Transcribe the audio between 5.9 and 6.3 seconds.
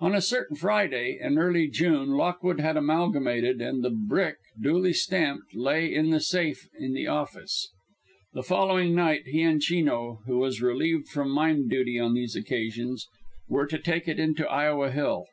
in the